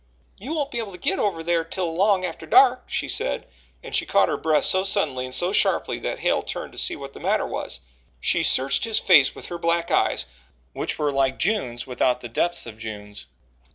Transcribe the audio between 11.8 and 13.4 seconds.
without the depths of June's.